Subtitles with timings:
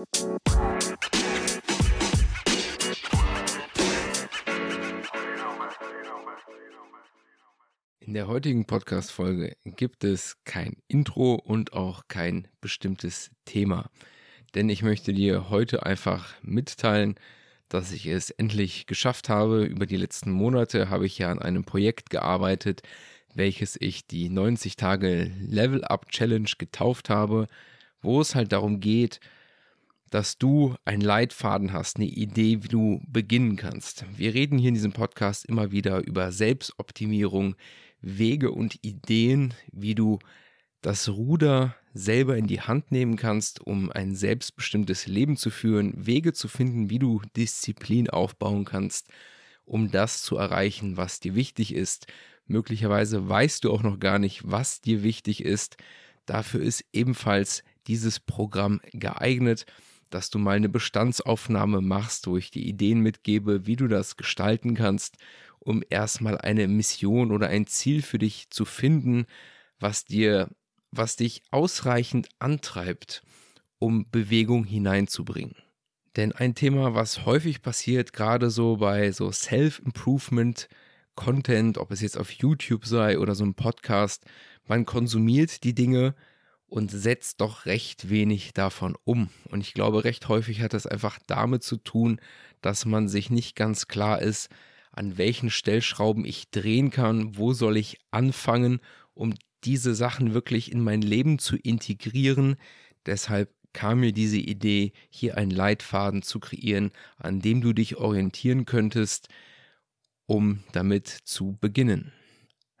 [0.00, 0.06] In
[8.14, 13.90] der heutigen Podcast-Folge gibt es kein Intro und auch kein bestimmtes Thema.
[14.54, 17.16] Denn ich möchte dir heute einfach mitteilen,
[17.68, 19.64] dass ich es endlich geschafft habe.
[19.64, 22.80] Über die letzten Monate habe ich ja an einem Projekt gearbeitet,
[23.34, 27.48] welches ich die 90 Tage Level Up Challenge getauft habe,
[28.00, 29.20] wo es halt darum geht,
[30.10, 34.04] dass du einen Leitfaden hast, eine Idee, wie du beginnen kannst.
[34.16, 37.54] Wir reden hier in diesem Podcast immer wieder über Selbstoptimierung,
[38.00, 40.18] Wege und Ideen, wie du
[40.82, 46.32] das Ruder selber in die Hand nehmen kannst, um ein selbstbestimmtes Leben zu führen, Wege
[46.32, 49.08] zu finden, wie du Disziplin aufbauen kannst,
[49.64, 52.06] um das zu erreichen, was dir wichtig ist.
[52.46, 55.76] Möglicherweise weißt du auch noch gar nicht, was dir wichtig ist.
[56.26, 59.66] Dafür ist ebenfalls dieses Programm geeignet,
[60.10, 64.74] dass du mal eine Bestandsaufnahme machst, wo ich die Ideen mitgebe, wie du das gestalten
[64.74, 65.16] kannst,
[65.58, 69.26] um erstmal eine Mission oder ein Ziel für dich zu finden,
[69.78, 70.48] was dir
[70.92, 73.22] was dich ausreichend antreibt,
[73.78, 75.54] um Bewegung hineinzubringen.
[76.16, 80.68] Denn ein Thema, was häufig passiert, gerade so bei so Self-Improvement
[81.14, 84.24] Content, ob es jetzt auf YouTube sei oder so ein Podcast,
[84.66, 86.14] man konsumiert die Dinge
[86.70, 89.28] und setzt doch recht wenig davon um.
[89.50, 92.20] Und ich glaube, recht häufig hat es einfach damit zu tun,
[92.62, 94.48] dass man sich nicht ganz klar ist,
[94.92, 98.80] an welchen Stellschrauben ich drehen kann, wo soll ich anfangen,
[99.14, 102.56] um diese Sachen wirklich in mein Leben zu integrieren.
[103.04, 108.64] Deshalb kam mir diese Idee, hier einen Leitfaden zu kreieren, an dem du dich orientieren
[108.64, 109.28] könntest,
[110.26, 112.12] um damit zu beginnen.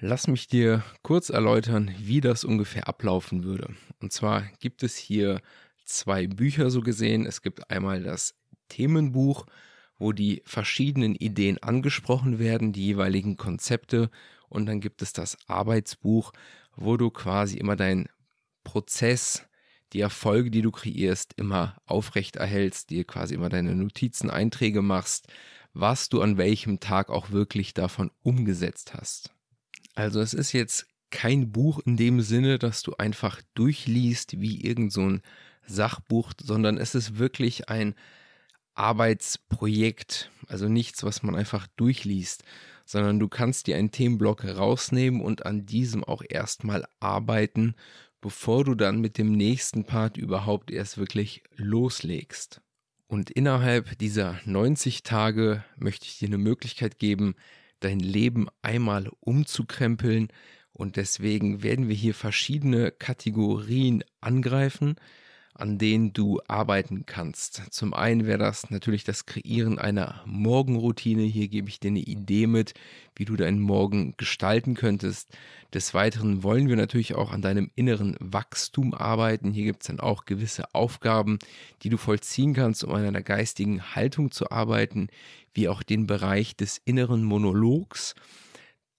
[0.00, 3.74] Lass mich dir kurz erläutern, wie das ungefähr ablaufen würde.
[3.98, 5.40] Und zwar gibt es hier
[5.86, 7.24] zwei Bücher so gesehen.
[7.24, 8.34] Es gibt einmal das
[8.68, 9.46] Themenbuch,
[9.98, 14.10] wo die verschiedenen Ideen angesprochen werden, die jeweiligen Konzepte.
[14.50, 16.32] Und dann gibt es das Arbeitsbuch,
[16.74, 18.10] wo du quasi immer deinen
[18.64, 19.46] Prozess,
[19.94, 25.28] die Erfolge, die du kreierst, immer aufrecht erhältst, dir quasi immer deine Notizen, Einträge machst,
[25.72, 29.35] was du an welchem Tag auch wirklich davon umgesetzt hast.
[29.96, 34.92] Also es ist jetzt kein Buch in dem Sinne, dass du einfach durchliest wie irgend
[34.92, 35.22] so ein
[35.66, 37.94] Sachbuch, sondern es ist wirklich ein
[38.74, 42.44] Arbeitsprojekt, also nichts, was man einfach durchliest,
[42.84, 47.74] sondern du kannst dir einen Themenblock rausnehmen und an diesem auch erstmal arbeiten,
[48.20, 52.60] bevor du dann mit dem nächsten Part überhaupt erst wirklich loslegst.
[53.06, 57.34] Und innerhalb dieser 90 Tage möchte ich dir eine Möglichkeit geben,
[57.86, 60.28] dein Leben einmal umzukrempeln.
[60.72, 64.96] Und deswegen werden wir hier verschiedene Kategorien angreifen
[65.58, 67.62] an denen du arbeiten kannst.
[67.70, 71.22] Zum einen wäre das natürlich das Kreieren einer Morgenroutine.
[71.22, 72.74] Hier gebe ich dir eine Idee mit,
[73.14, 75.28] wie du deinen Morgen gestalten könntest.
[75.72, 79.52] Des Weiteren wollen wir natürlich auch an deinem inneren Wachstum arbeiten.
[79.52, 81.38] Hier gibt es dann auch gewisse Aufgaben,
[81.82, 85.08] die du vollziehen kannst, um an einer geistigen Haltung zu arbeiten,
[85.54, 88.14] wie auch den Bereich des inneren Monologs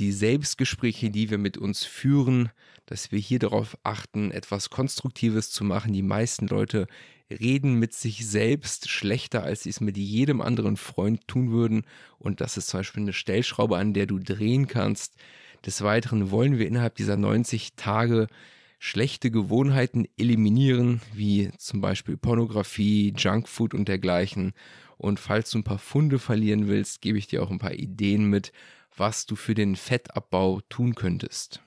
[0.00, 2.48] die Selbstgespräche, die wir mit uns führen,
[2.86, 5.92] dass wir hier darauf achten, etwas Konstruktives zu machen.
[5.92, 6.86] Die meisten Leute
[7.30, 11.84] reden mit sich selbst schlechter, als sie es mit jedem anderen Freund tun würden.
[12.18, 15.14] Und das ist zum Beispiel eine Stellschraube, an der du drehen kannst.
[15.66, 18.26] Des Weiteren wollen wir innerhalb dieser 90 Tage
[18.78, 24.54] schlechte Gewohnheiten eliminieren, wie zum Beispiel Pornografie, Junkfood und dergleichen.
[24.96, 28.24] Und falls du ein paar Funde verlieren willst, gebe ich dir auch ein paar Ideen
[28.24, 28.52] mit,
[28.96, 31.60] was du für den Fettabbau tun könntest.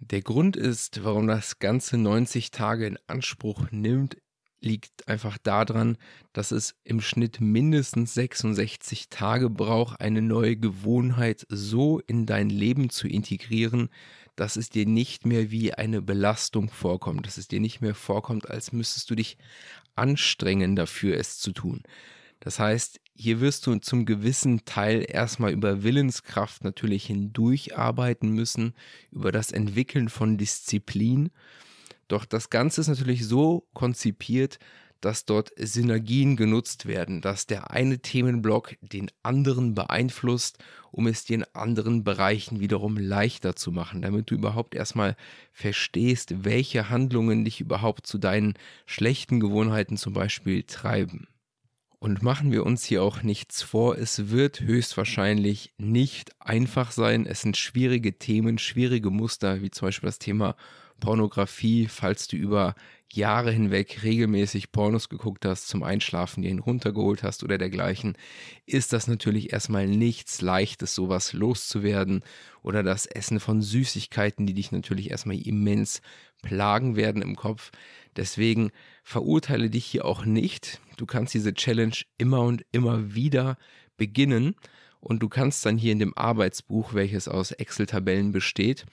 [0.00, 4.16] Der Grund ist, warum das Ganze 90 Tage in Anspruch nimmt,
[4.60, 5.96] liegt einfach daran,
[6.32, 12.90] dass es im Schnitt mindestens 66 Tage braucht, eine neue Gewohnheit so in dein Leben
[12.90, 13.88] zu integrieren,
[14.34, 18.50] dass es dir nicht mehr wie eine Belastung vorkommt, dass es dir nicht mehr vorkommt,
[18.50, 19.38] als müsstest du dich
[19.94, 21.82] anstrengen dafür, es zu tun.
[22.40, 28.74] Das heißt, hier wirst du zum gewissen Teil erstmal über Willenskraft natürlich hindurcharbeiten müssen,
[29.10, 31.30] über das Entwickeln von Disziplin.
[32.08, 34.58] Doch das Ganze ist natürlich so konzipiert,
[35.00, 40.58] dass dort Synergien genutzt werden, dass der eine Themenblock den anderen beeinflusst,
[40.90, 45.16] um es dir in anderen Bereichen wiederum leichter zu machen, damit du überhaupt erstmal
[45.52, 48.54] verstehst, welche Handlungen dich überhaupt zu deinen
[48.86, 51.28] schlechten Gewohnheiten zum Beispiel treiben.
[51.98, 57.26] Und machen wir uns hier auch nichts vor, es wird höchstwahrscheinlich nicht einfach sein.
[57.26, 60.56] Es sind schwierige Themen, schwierige Muster, wie zum Beispiel das Thema
[61.00, 62.74] Pornografie, falls du über
[63.12, 68.16] Jahre hinweg regelmäßig Pornos geguckt hast, zum Einschlafen dir ihn runtergeholt hast oder dergleichen,
[68.66, 72.22] ist das natürlich erstmal nichts Leichtes, sowas loszuwerden.
[72.62, 76.02] Oder das Essen von Süßigkeiten, die dich natürlich erstmal immens
[76.42, 77.70] plagen werden im Kopf.
[78.16, 78.70] Deswegen
[79.04, 80.80] verurteile dich hier auch nicht.
[80.96, 83.56] Du kannst diese Challenge immer und immer wieder
[83.96, 84.54] beginnen
[85.00, 88.86] und du kannst dann hier in dem Arbeitsbuch, welches aus Excel-Tabellen besteht,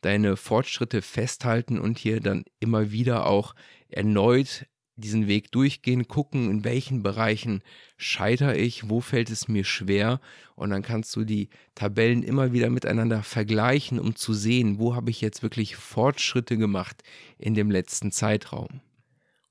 [0.00, 3.54] deine Fortschritte festhalten und hier dann immer wieder auch
[3.88, 4.66] erneut
[4.98, 7.62] diesen Weg durchgehen, gucken, in welchen Bereichen
[7.96, 10.20] scheitere ich, wo fällt es mir schwer
[10.56, 15.10] und dann kannst du die Tabellen immer wieder miteinander vergleichen, um zu sehen, wo habe
[15.10, 17.02] ich jetzt wirklich Fortschritte gemacht
[17.38, 18.80] in dem letzten Zeitraum.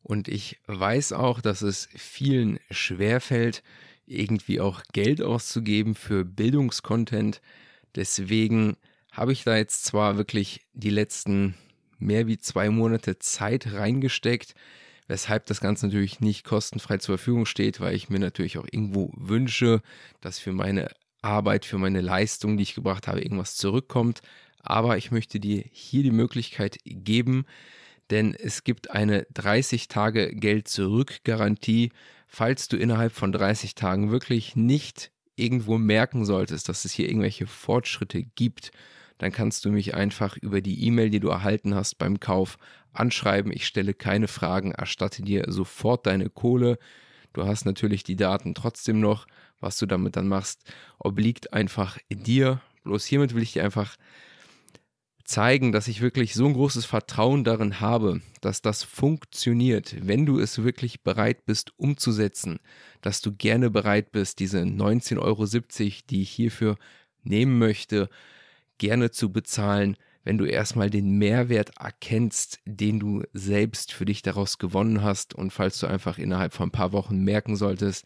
[0.08, 3.62] Und ich weiß auch, dass es vielen schwerfällt,
[4.06, 7.42] irgendwie auch Geld auszugeben für Bildungskontent.
[7.94, 8.78] Deswegen
[9.12, 11.56] habe ich da jetzt zwar wirklich die letzten
[12.00, 14.56] mehr wie zwei Monate Zeit reingesteckt,
[15.10, 19.12] weshalb das Ganze natürlich nicht kostenfrei zur Verfügung steht, weil ich mir natürlich auch irgendwo
[19.14, 19.82] wünsche,
[20.22, 20.90] dass für meine
[21.22, 24.22] Arbeit, für meine Leistung, die ich gebracht habe, irgendwas zurückkommt.
[24.62, 27.46] Aber ich möchte dir hier die Möglichkeit geben,
[28.10, 31.92] denn es gibt eine 30 Tage Geld zurück Garantie,
[32.28, 37.48] falls du innerhalb von 30 Tagen wirklich nicht irgendwo merken solltest, dass es hier irgendwelche
[37.48, 38.72] Fortschritte gibt
[39.18, 42.58] dann kannst du mich einfach über die E-Mail, die du erhalten hast beim Kauf,
[42.94, 43.52] anschreiben.
[43.52, 46.78] Ich stelle keine Fragen, erstatte dir sofort deine Kohle.
[47.34, 49.28] Du hast natürlich die Daten trotzdem noch.
[49.60, 52.62] Was du damit dann machst, obliegt einfach dir.
[52.84, 53.98] Bloß hiermit will ich dir einfach
[55.28, 60.40] zeigen, dass ich wirklich so ein großes Vertrauen darin habe, dass das funktioniert, wenn du
[60.40, 62.60] es wirklich bereit bist umzusetzen,
[63.02, 65.46] dass du gerne bereit bist, diese 19,70 Euro,
[66.10, 66.78] die ich hierfür
[67.24, 68.10] nehmen möchte,
[68.78, 74.58] gerne zu bezahlen, wenn du erstmal den Mehrwert erkennst, den du selbst für dich daraus
[74.58, 75.34] gewonnen hast.
[75.34, 78.06] Und falls du einfach innerhalb von ein paar Wochen merken solltest,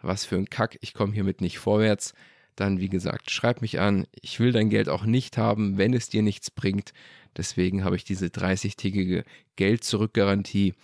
[0.00, 2.14] was für ein Kack, ich komme hiermit nicht vorwärts,
[2.56, 4.06] dann wie gesagt, schreib mich an.
[4.20, 6.92] Ich will dein Geld auch nicht haben, wenn es dir nichts bringt.
[7.36, 9.24] Deswegen habe ich diese 30-tägige
[9.56, 10.74] Geld-Zurück-Garantie,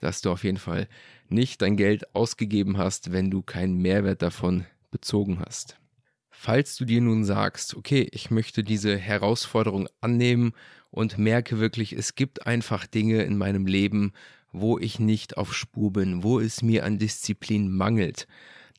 [0.00, 0.88] dass du auf jeden Fall
[1.28, 5.78] nicht dein Geld ausgegeben hast, wenn du keinen Mehrwert davon bezogen hast.
[6.30, 10.52] Falls du dir nun sagst, okay, ich möchte diese Herausforderung annehmen
[10.90, 14.12] und merke wirklich, es gibt einfach Dinge in meinem Leben,
[14.52, 18.26] wo ich nicht auf Spur bin, wo es mir an Disziplin mangelt,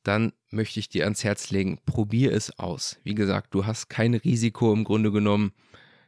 [0.08, 3.00] dann möchte ich dir ans Herz legen, probier es aus.
[3.04, 5.52] Wie gesagt, du hast kein Risiko im Grunde genommen,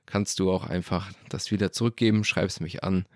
[0.06, 3.08] kannst du auch einfach das wieder zurückgeben, schreibst mich an,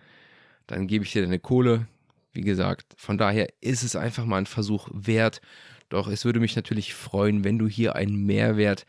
[0.68, 1.88] dann gebe ich dir deine Kohle.
[2.34, 5.42] Wie gesagt, von daher ist es einfach mal ein Versuch wert.
[5.90, 8.86] Doch es würde mich natürlich freuen, wenn du hier einen Mehrwert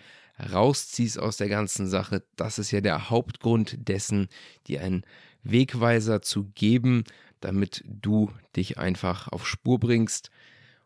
[0.52, 2.22] rausziehst aus der ganzen Sache.
[2.36, 4.28] Das ist ja der Hauptgrund dessen,
[4.66, 5.04] dir einen
[5.42, 7.04] Wegweiser zu geben,
[7.40, 10.30] damit du dich einfach auf Spur bringst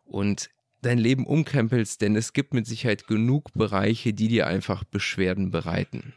[0.04, 0.50] und
[0.82, 6.14] dein Leben umkrempelst, denn es gibt mit Sicherheit genug Bereiche, die dir einfach Beschwerden bereiten.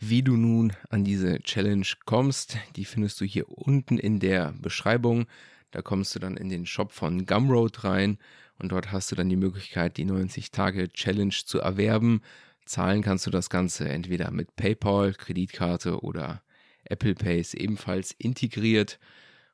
[0.00, 5.26] Wie du nun an diese Challenge kommst, die findest du hier unten in der Beschreibung.
[5.70, 8.18] Da kommst du dann in den Shop von Gumroad rein
[8.58, 12.22] und dort hast du dann die Möglichkeit, die 90-Tage-Challenge zu erwerben.
[12.64, 16.42] Zahlen kannst du das Ganze entweder mit PayPal, Kreditkarte oder
[16.84, 18.98] Apple Pay ist ebenfalls integriert.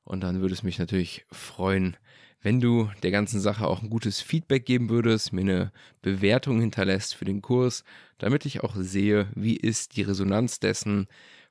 [0.05, 1.97] Und dann würde es mich natürlich freuen,
[2.45, 5.73] wenn du der ganzen Sache auch ein gutes Feedback geben würdest, mir eine
[6.03, 7.85] Bewertung hinterlässt für den Kurs,
[8.19, 11.07] damit ich auch sehe, wie ist die Resonanz dessen,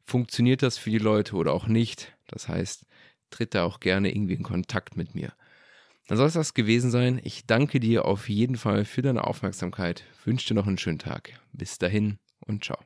[0.06, 2.16] funktioniert das für die Leute oder auch nicht.
[2.28, 2.86] Das heißt,
[3.32, 5.34] tritt da auch gerne irgendwie in Kontakt mit mir.
[6.08, 7.20] Dann soll es das gewesen sein.
[7.24, 11.40] Ich danke dir auf jeden Fall für deine Aufmerksamkeit, wünsche dir noch einen schönen Tag.
[11.54, 12.78] Bis dahin und ciao.